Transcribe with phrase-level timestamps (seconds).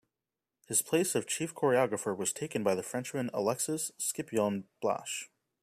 [0.65, 5.27] His place of chief choreographer was taken by the Frenchman Alexis-Scipion Blache.